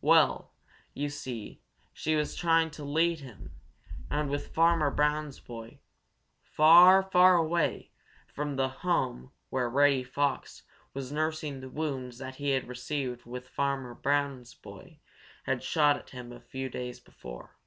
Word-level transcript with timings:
Well, 0.00 0.54
you 0.94 1.10
see, 1.10 1.60
she 1.92 2.16
was 2.16 2.34
trying 2.34 2.70
to 2.70 2.82
lead 2.82 3.20
him, 3.20 3.52
and 4.10 4.30
with 4.30 4.46
him 4.46 4.52
Farmer 4.54 4.90
Brown's 4.90 5.38
boy, 5.38 5.80
far, 6.40 7.02
far 7.02 7.36
away 7.36 7.92
from 8.32 8.56
the 8.56 8.70
home 8.70 9.32
where 9.50 9.68
Reddy 9.68 10.02
Fox 10.02 10.62
was 10.94 11.12
nursing 11.12 11.60
the 11.60 11.68
wounds 11.68 12.16
that 12.16 12.36
he 12.36 12.52
had 12.52 12.66
received 12.68 13.26
when 13.26 13.42
Farmer 13.42 13.92
Brown's 13.92 14.54
boy 14.54 14.98
had 15.44 15.62
shot 15.62 15.98
at 15.98 16.08
him 16.08 16.32
a 16.32 16.40
few 16.40 16.70
days 16.70 16.98
before. 16.98 17.58